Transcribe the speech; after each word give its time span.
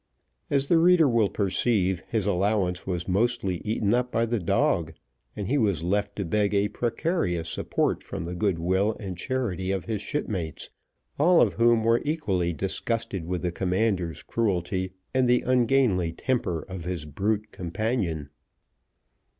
As 0.49 0.67
the 0.67 0.79
reader 0.79 1.07
will 1.07 1.29
perceive, 1.29 2.01
his 2.07 2.25
allowance 2.25 2.87
was 2.87 3.07
mostly 3.07 3.57
eaten 3.57 3.93
up 3.93 4.11
by 4.11 4.25
the 4.25 4.39
dog, 4.39 4.93
and 5.35 5.47
he 5.47 5.59
was 5.59 5.83
left 5.83 6.15
to 6.15 6.25
beg 6.25 6.55
a 6.55 6.69
precarious 6.69 7.47
support 7.47 8.01
from 8.01 8.23
the 8.23 8.33
good 8.33 8.57
will 8.57 8.95
and 8.99 9.15
charity 9.15 9.69
of 9.69 9.85
his 9.85 10.01
shipmates, 10.01 10.71
all 11.19 11.39
of 11.39 11.53
whom 11.53 11.83
were 11.83 12.01
equally 12.03 12.51
disgusted 12.51 13.25
with 13.27 13.43
the 13.43 13.51
commander's 13.51 14.23
cruelty 14.23 14.93
and 15.13 15.29
the 15.29 15.41
ungainly 15.43 16.11
temper 16.11 16.63
of 16.63 16.83
his 16.83 17.05
brute 17.05 17.51
companion. 17.51 18.29